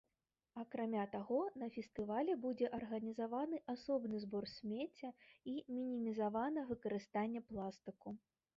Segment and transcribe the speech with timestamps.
[0.61, 5.13] Акрамя таго, на фестывалі будзе арганізаваны асобны збор смецця
[5.53, 8.09] і мінімізавана выкарыстанне пластыку.